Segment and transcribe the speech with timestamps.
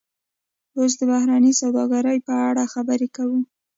[0.77, 3.39] اوس د بهرنۍ سوداګرۍ په اړه خبرې کوو